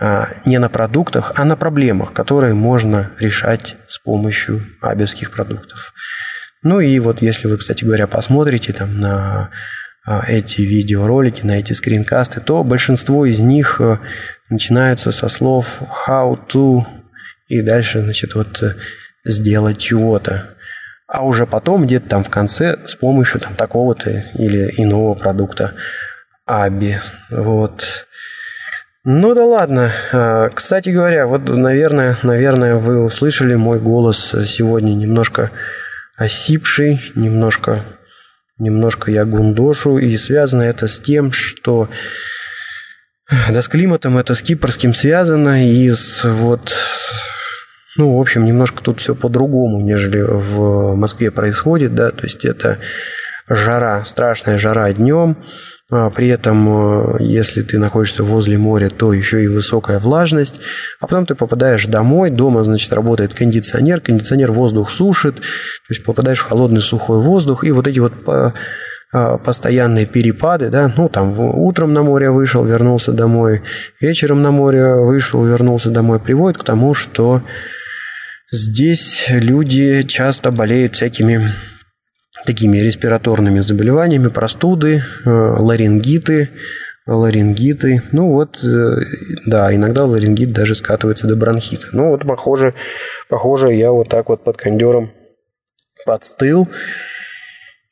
[0.00, 5.92] а, не на продуктах, а на проблемах, которые можно решать с помощью абельских продуктов.
[6.62, 9.50] Ну и вот если вы, кстати говоря, посмотрите там на
[10.26, 13.98] эти видеоролики, на эти скринкасты, то большинство из них э,
[14.50, 16.84] начинаются со слов how to
[17.46, 18.74] и дальше, значит, вот э,
[19.24, 20.54] сделать чего-то.
[21.06, 25.74] А уже потом где-то там в конце с помощью там такого-то или иного продукта
[26.46, 27.00] Аби.
[27.30, 28.06] Вот.
[29.04, 29.92] Ну да ладно.
[30.12, 35.50] А, кстати говоря, вот, наверное, наверное, вы услышали мой голос сегодня немножко
[36.16, 37.84] осипший, немножко,
[38.58, 41.88] немножко я гундошу, и связано это с тем, что
[43.50, 46.74] да, с климатом это с кипрским связано, и с вот
[47.96, 52.78] ну, в общем, немножко тут все по-другому, нежели в Москве происходит, да, то есть это
[53.48, 55.36] жара, страшная жара днем,
[55.90, 60.60] а при этом, э, если ты находишься возле моря, то еще и высокая влажность.
[61.00, 66.38] А потом ты попадаешь домой, дома, значит, работает кондиционер, кондиционер воздух сушит, то есть попадаешь
[66.38, 71.92] в холодный сухой воздух, и вот эти вот а, постоянные перепады, да, ну, там, утром
[71.92, 73.60] на море вышел, вернулся домой,
[74.00, 77.42] вечером на море вышел, вернулся домой, приводит к тому, что
[78.52, 81.52] здесь люди часто болеют всякими
[82.44, 86.50] такими респираторными заболеваниями, простуды, э, ларингиты,
[87.06, 88.02] ларингиты.
[88.12, 88.96] Ну вот, э,
[89.46, 91.88] да, иногда ларингит даже скатывается до бронхита.
[91.92, 92.74] Ну вот, похоже,
[93.28, 95.12] похоже, я вот так вот под кондером
[96.04, 96.68] подстыл.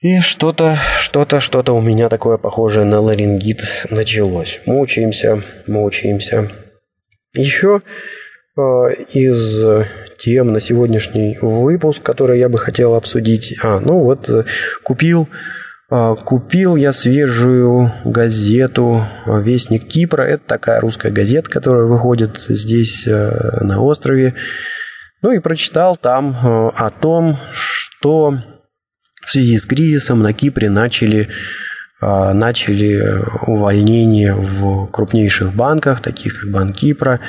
[0.00, 4.60] И что-то, что-то, что-то у меня такое похожее на ларингит началось.
[4.64, 6.50] Мучаемся, мучаемся.
[7.34, 7.82] Еще
[8.56, 9.64] из
[10.20, 13.56] тем на сегодняшний выпуск, который я бы хотел обсудить.
[13.62, 14.44] А, ну вот э,
[14.82, 15.28] купил
[15.90, 20.22] э, Купил я свежую газету «Вестник Кипра».
[20.22, 23.30] Это такая русская газета, которая выходит здесь, э,
[23.62, 24.34] на острове.
[25.22, 28.34] Ну и прочитал там о том, что
[29.22, 31.28] в связи с кризисом на Кипре начали
[32.00, 37.20] начали увольнения в крупнейших банках, таких как Банк Кипра,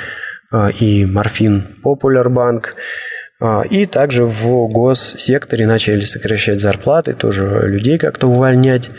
[0.80, 2.76] и Морфин Популяр Банк.
[3.42, 8.92] А, и также в госсекторе начали сокращать зарплаты, тоже людей как-то увольнять.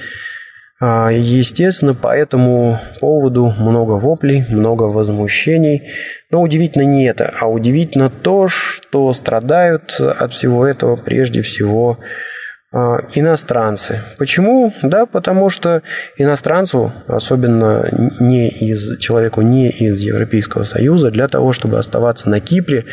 [0.81, 5.89] А, естественно, по этому поводу много воплей, много возмущений.
[6.31, 12.32] Но удивительно не это, а удивительно то, что страдают от всего этого прежде всего а,
[12.73, 14.01] иностранцы.
[14.19, 14.73] Почему?
[14.83, 15.83] Да, потому что
[16.17, 22.87] иностранцу, особенно не из, человеку не из Европейского Союза, для того, чтобы оставаться на Кипре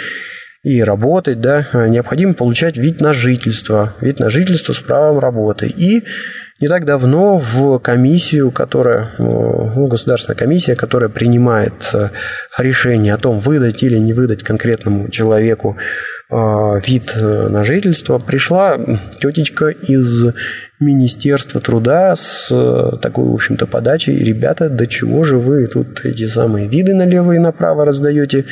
[0.63, 5.68] и работать, да, необходимо получать вид на жительство, вид на жительство с правом работы.
[5.68, 6.04] И
[6.60, 12.10] не так давно в комиссию, которая, ну, государственная комиссия, которая принимает э,
[12.58, 15.78] решение о том, выдать или не выдать конкретному человеку
[16.32, 18.78] вид э, на жительство, пришла
[19.20, 20.32] тетечка из
[20.80, 24.24] Министерства труда с э, такой, в общем-то, подачей.
[24.24, 28.46] Ребята, до чего же вы тут эти самые виды налево и направо раздаете,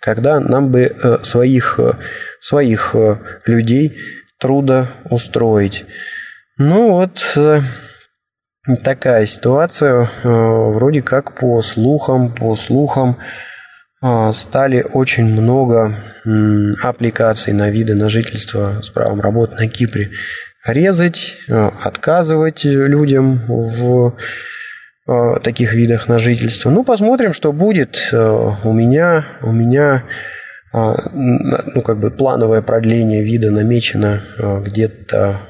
[0.00, 1.78] когда нам бы э, своих,
[2.40, 2.96] своих
[3.46, 3.96] людей
[4.40, 5.84] труда устроить.
[6.58, 7.38] Ну вот
[8.82, 13.18] такая ситуация, вроде как по слухам, по слухам,
[14.32, 15.96] стали очень много
[16.82, 20.10] аппликаций на виды на жительство с правом работы на Кипре
[20.66, 24.14] резать, а, отказывать людям в
[25.06, 26.70] а, таких видах на жительство.
[26.70, 28.10] Ну, посмотрим, что будет.
[28.12, 30.04] У меня, у меня
[30.72, 35.40] ну, как бы плановое продление вида намечено где-то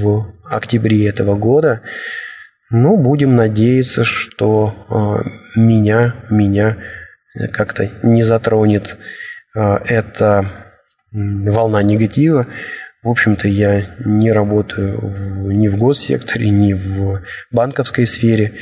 [0.00, 1.82] в октябре этого года.
[2.70, 5.22] Ну, будем надеяться, что
[5.54, 6.78] меня, меня
[7.52, 8.98] как-то не затронет
[9.54, 10.50] а, эта
[11.12, 12.46] волна негатива.
[13.02, 18.52] В общем-то, я не работаю ни в госсекторе, ни в банковской сфере.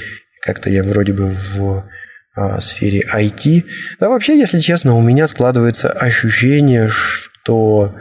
[0.43, 1.89] Как-то я вроде бы в
[2.37, 3.65] а, сфере IT.
[4.01, 7.95] Да вообще, если честно, у меня складывается ощущение, что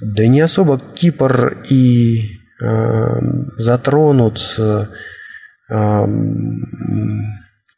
[0.00, 3.20] да не особо Кипр и э,
[3.56, 4.86] затронут э,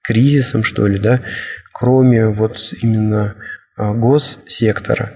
[0.03, 1.21] кризисом, что ли, да
[1.75, 3.35] кроме вот именно
[3.77, 5.13] а, госсектора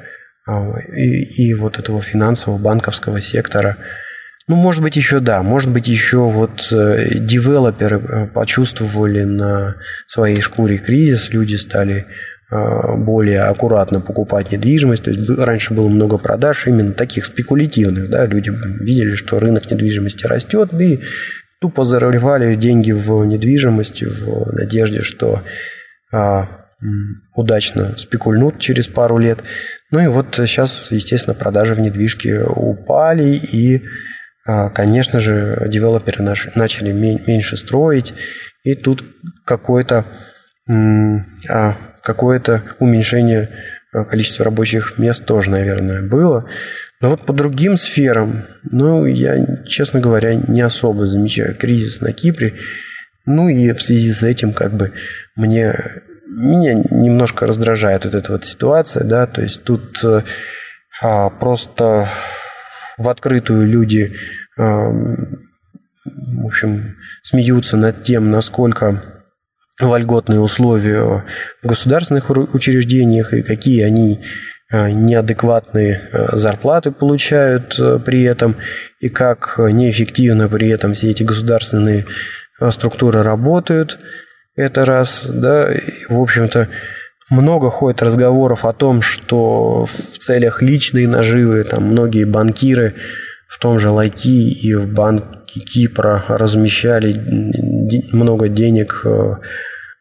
[0.46, 3.76] а, и, и вот этого финансового банковского сектора.
[4.48, 10.40] Ну, может быть, еще да, может быть, еще вот э, девелоперы э, почувствовали на своей
[10.40, 12.06] шкуре кризис, люди стали
[12.50, 15.04] а, более аккуратно покупать недвижимость.
[15.04, 18.08] То есть раньше было много продаж именно таких спекулятивных.
[18.08, 18.26] Да?
[18.26, 18.50] Люди
[18.82, 21.00] видели, что рынок недвижимости растет, и
[21.60, 25.42] тупо заливали деньги в недвижимость в надежде, что
[27.34, 29.40] удачно спекульнут через пару лет.
[29.90, 33.82] Ну и вот сейчас, естественно, продажи в недвижке упали, и,
[34.46, 38.14] а, конечно же, девелоперы начали меньше строить,
[38.62, 39.04] и тут
[39.44, 40.04] какое-то
[40.68, 43.48] а, какое-то уменьшение
[43.90, 46.48] количества рабочих мест тоже, наверное, было.
[47.00, 52.54] Но вот по другим сферам, ну, я, честно говоря, не особо замечаю кризис на Кипре.
[53.30, 54.92] Ну и в связи с этим как бы
[55.36, 55.74] мне
[56.26, 60.02] меня немножко раздражает вот эта вот ситуация, да, то есть тут
[61.02, 62.08] а, просто
[62.96, 64.14] в открытую люди,
[64.56, 64.88] а,
[66.04, 69.02] в общем, смеются над тем, насколько
[69.78, 74.20] вольготные условия в государственных учреждениях и какие они
[74.70, 76.02] неадекватные
[76.32, 78.56] зарплаты получают при этом,
[79.00, 82.04] и как неэффективно при этом все эти государственные
[82.70, 83.98] структуры работают.
[84.56, 85.68] Это раз, да,
[86.08, 86.68] в общем-то,
[87.30, 92.94] много ходит разговоров о том, что в целях личной наживы там многие банкиры
[93.46, 97.14] в том же Лайки и в банке Кипра размещали
[98.12, 99.34] много денег э,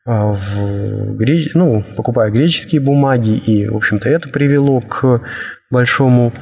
[0.06, 1.52] в греч...
[1.54, 5.22] ну, покупая греческие бумаги, и, в общем-то, это привело к
[5.70, 6.34] большому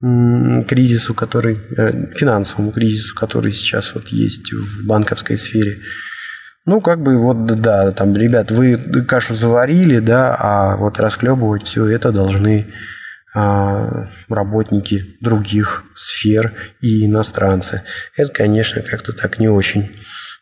[0.00, 5.78] кризису, который, э, финансовому кризису, который сейчас вот есть в банковской сфере.
[6.66, 11.86] Ну, как бы вот, да, там, ребят, вы кашу заварили, да, а вот расхлебывать все
[11.86, 12.66] это должны
[13.34, 17.82] а, работники других сфер и иностранцы.
[18.16, 19.90] Это, конечно, как-то так не очень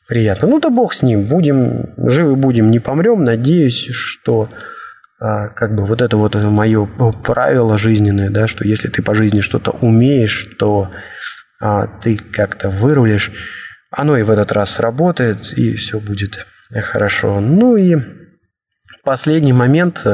[0.08, 0.48] приятно.
[0.48, 3.22] Ну, да бог с ним, будем, живы будем, не помрем.
[3.24, 4.48] Надеюсь, что
[5.54, 6.86] как бы вот это вот мое
[7.22, 10.90] правило жизненное, да, что если ты по жизни что-то умеешь, то
[11.60, 13.30] а, ты как-то вырулишь
[13.96, 17.40] оно и в этот раз сработает, и все будет хорошо.
[17.40, 17.96] Ну и
[19.04, 20.04] последний момент,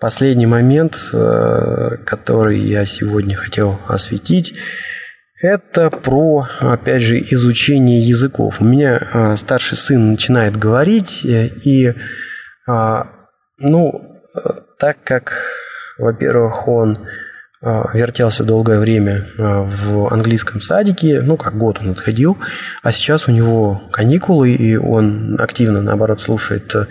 [0.00, 4.54] последний момент, э, который я сегодня хотел осветить,
[5.42, 8.60] это про, опять же, изучение языков.
[8.60, 11.92] У меня э, старший сын начинает говорить, э, и,
[13.58, 14.15] ну,
[14.78, 15.32] так как,
[15.98, 16.98] во-первых, он
[17.62, 22.36] а, вертелся долгое время а, в английском садике, ну, как год он отходил,
[22.82, 26.86] а сейчас у него каникулы, и он активно, наоборот, слушает э,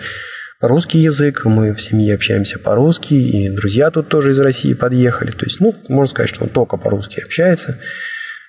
[0.60, 5.46] русский язык, мы в семье общаемся по-русски, и друзья тут тоже из России подъехали, то
[5.46, 7.78] есть, ну, можно сказать, что он только по-русски общается.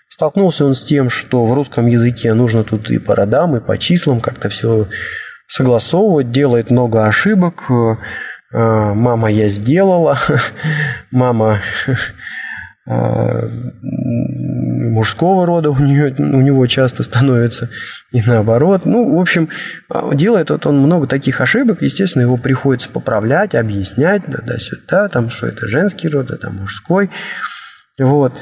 [0.09, 3.77] Столкнулся он с тем, что в русском языке нужно тут и по родам, и по
[3.77, 4.87] числам как-то все
[5.47, 7.99] согласовывать, делает много ошибок, а,
[8.51, 10.17] мама, я сделала,
[11.11, 11.59] мама
[12.89, 13.41] а,
[14.79, 17.69] мужского рода у, нее, у него часто становится,
[18.13, 18.85] и наоборот.
[18.85, 19.49] Ну, в общем,
[19.89, 25.47] а, делает вот он много таких ошибок, естественно, его приходится поправлять, объяснять, да-да-сюда, там, что
[25.47, 27.09] это женский род, это мужской.
[27.99, 28.33] Вот.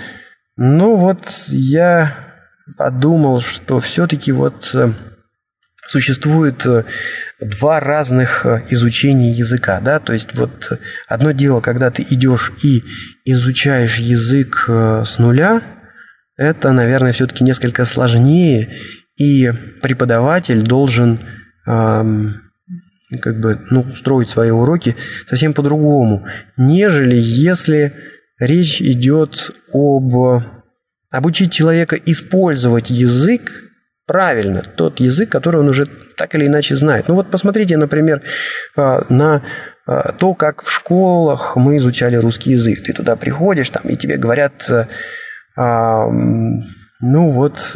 [0.57, 2.15] Ну, вот я
[2.77, 4.91] подумал, что все-таки вот э,
[5.85, 6.83] существует э,
[7.39, 12.83] два разных э, изучения языка, да, то есть вот одно дело, когда ты идешь и
[13.23, 15.61] изучаешь язык э, с нуля,
[16.37, 18.69] это, наверное, все-таки несколько сложнее,
[19.17, 21.19] и преподаватель должен
[21.65, 22.41] эм,
[23.21, 26.27] как бы, ну, строить свои уроки совсем по-другому,
[26.57, 27.93] нежели если
[28.37, 30.43] речь идет об
[31.09, 33.64] обучить человека использовать язык
[34.05, 35.87] правильно тот язык, который он уже
[36.17, 37.07] так или иначе знает.
[37.07, 38.21] Ну вот посмотрите, например,
[38.75, 39.41] а, на
[39.85, 42.83] а, то, как в школах мы изучали русский язык.
[42.83, 44.69] Ты туда приходишь, там, и тебе говорят,
[45.57, 46.07] а,
[47.01, 47.75] ну вот,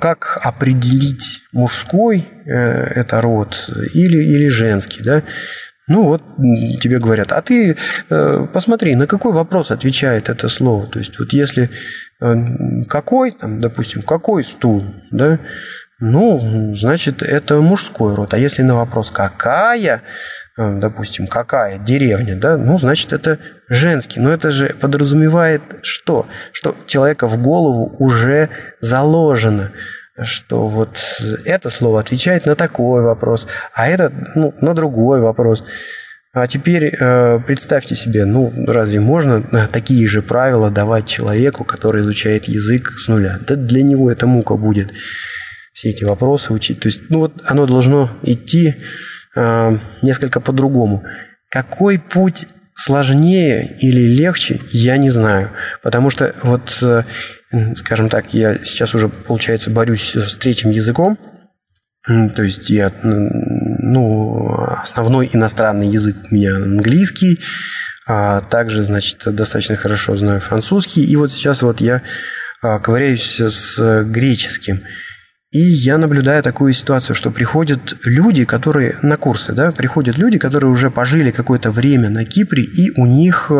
[0.00, 5.22] как определить мужской э, это род или, или женский, да?
[5.90, 6.22] Ну вот
[6.80, 7.76] тебе говорят, а ты
[8.10, 10.86] э, посмотри, на какой вопрос отвечает это слово.
[10.86, 11.68] То есть вот если
[12.20, 12.34] э,
[12.88, 15.40] какой, там, допустим, какой стул, да,
[15.98, 16.38] ну,
[16.76, 18.32] значит, это мужской род.
[18.34, 20.02] А если на вопрос какая,
[20.56, 24.20] э, допустим, какая деревня, да, ну, значит, это женский.
[24.20, 26.28] Но это же подразумевает что?
[26.52, 28.48] Что человека в голову уже
[28.80, 29.72] заложено
[30.24, 30.98] что вот
[31.44, 35.64] это слово отвечает на такой вопрос, а это ну, на другой вопрос.
[36.32, 39.42] А теперь э, представьте себе, ну разве можно
[39.72, 43.38] такие же правила давать человеку, который изучает язык с нуля?
[43.46, 44.92] Да для него это мука будет
[45.72, 46.80] все эти вопросы учить.
[46.80, 48.76] То есть, ну вот оно должно идти
[49.34, 51.04] э, несколько по-другому.
[51.50, 55.50] Какой путь сложнее или легче, я не знаю.
[55.82, 57.02] Потому что вот э,
[57.74, 61.18] скажем так, я сейчас уже, получается, борюсь с третьим языком,
[62.06, 67.40] то есть я, ну, основной иностранный язык у меня английский,
[68.06, 72.02] а также, значит, достаточно хорошо знаю французский, и вот сейчас вот я
[72.62, 74.80] а, ковыряюсь с греческим.
[75.52, 80.70] И я наблюдаю такую ситуацию, что приходят люди, которые на курсы, да, приходят люди, которые
[80.70, 83.50] уже пожили какое-то время на Кипре, и у них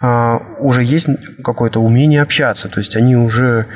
[0.00, 1.08] уже есть
[1.44, 3.66] какое-то умение общаться, то есть они уже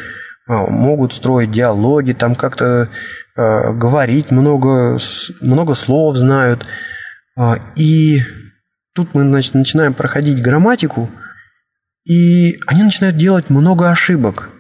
[0.47, 2.91] а, могут строить диалоги, там как-то
[3.37, 4.99] а, говорить много,
[5.41, 6.67] много слов знают.
[7.75, 8.21] И
[8.95, 11.11] тут мы значит, начинаем проходить грамматику,
[12.07, 14.51] и они начинают делать много ошибок.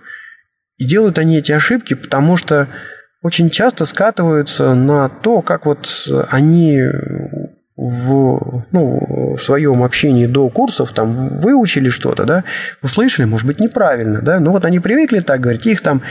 [0.76, 2.66] И делают они эти ошибки, потому что
[3.22, 5.88] очень часто скатываются на то, как вот
[6.30, 6.80] они
[7.76, 12.44] в, ну, в своем общении до курсов там выучили что-то, да,
[12.82, 16.02] услышали, может быть, неправильно, да, но вот они привыкли так говорить, их там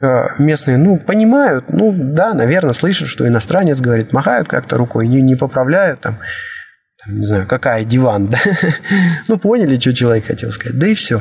[0.00, 5.20] э, местные, ну, понимают, ну, да, наверное, слышат, что иностранец говорит, махают как-то рукой, не,
[5.20, 6.18] не поправляют там,
[7.04, 8.38] там, не знаю, какая диван, да,
[9.26, 11.20] ну, поняли, что человек хотел сказать, да и все.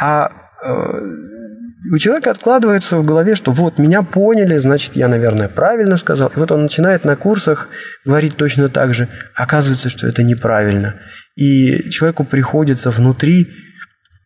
[0.00, 0.30] А
[1.90, 6.28] э, у человека откладывается в голове, что вот меня поняли, значит, я, наверное, правильно сказал.
[6.34, 7.68] И вот он начинает на курсах
[8.04, 9.08] говорить точно так же.
[9.34, 11.00] Оказывается, что это неправильно.
[11.36, 13.48] И человеку приходится внутри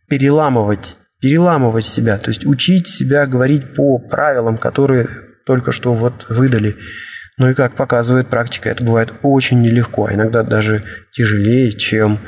[0.08, 5.08] переламывать, переламывать себя, то есть учить себя говорить по правилам, которые
[5.46, 6.76] только что вот выдали.
[7.36, 12.20] Ну и как показывает практика, это бывает очень нелегко, а иногда даже тяжелее, чем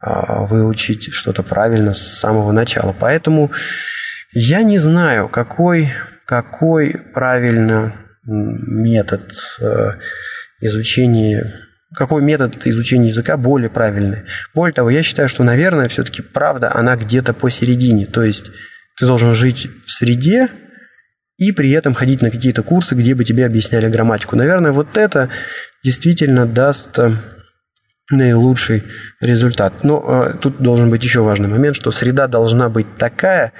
[0.00, 2.94] а, выучить что-то правильно с самого начала.
[2.98, 3.52] Поэтому
[4.32, 5.92] я не знаю, какой,
[6.26, 9.92] какой правильно метод э,
[10.60, 14.24] изучения какой метод изучения языка более правильный.
[14.54, 18.06] Более того, я считаю, что, наверное, все-таки правда, она где-то посередине.
[18.06, 18.50] То есть
[18.98, 20.48] ты должен жить в среде
[21.38, 24.36] и при этом ходить на какие-то курсы, где бы тебе объясняли грамматику.
[24.36, 25.30] Наверное, вот это
[25.82, 27.12] действительно даст э,
[28.10, 28.84] наилучший
[29.20, 29.84] результат.
[29.84, 33.52] Но э, тут должен быть еще важный момент, что среда должна быть такая,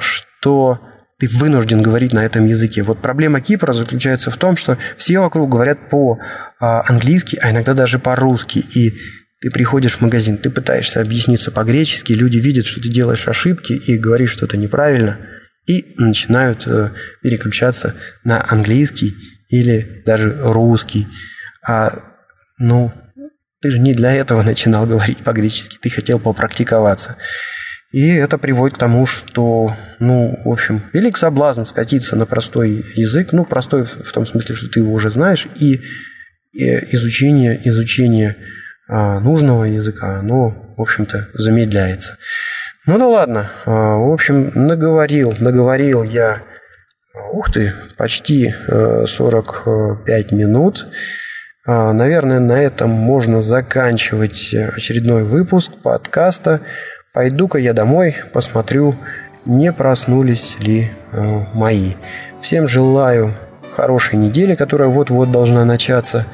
[0.00, 0.80] что
[1.20, 2.82] ты вынужден говорить на этом языке.
[2.82, 8.64] Вот проблема Кипра заключается в том, что все вокруг говорят по-английски, а иногда даже по-русски.
[8.74, 8.98] И
[9.40, 13.98] ты приходишь в магазин, ты пытаешься объясниться по-гречески, люди видят, что ты делаешь ошибки и
[13.98, 15.18] говоришь что-то неправильно,
[15.66, 16.90] и начинают э,
[17.22, 17.94] переключаться
[18.24, 19.14] на английский
[19.48, 21.06] или даже русский.
[21.66, 22.02] А,
[22.58, 22.92] ну,
[23.60, 27.16] ты же не для этого начинал говорить по-гречески, ты хотел попрактиковаться.
[27.92, 33.32] И это приводит к тому, что, ну, в общем, велик соблазн скатиться на простой язык,
[33.32, 35.80] ну, простой в том смысле, что ты его уже знаешь, и,
[36.52, 38.36] и изучение, изучение
[38.88, 42.16] а, нужного языка, оно, в общем-то, замедляется.
[42.86, 46.42] Ну да ладно, а, в общем, наговорил, наговорил я,
[47.32, 50.86] ух ты, почти 45 э, минут.
[51.66, 56.60] А, наверное, на этом можно заканчивать очередной выпуск подкаста.
[57.12, 58.94] Пойду-ка я домой, посмотрю,
[59.44, 61.94] не проснулись ли э, мои.
[62.40, 63.34] Всем желаю
[63.74, 66.26] хорошей недели, которая вот-вот должна начаться.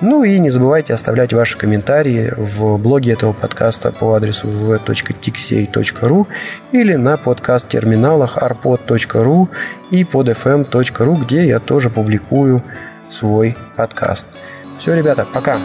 [0.00, 6.28] Ну и не забывайте оставлять ваши комментарии в блоге этого подкаста по адресу v.tixey.ru
[6.70, 9.48] или на подкаст-терминалах arpod.ru
[9.90, 12.62] и podfm.ru, где я тоже публикую
[13.10, 14.28] свой подкаст.
[14.78, 15.58] Все, ребята, пока!